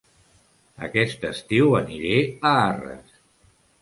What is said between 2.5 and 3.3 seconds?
Arres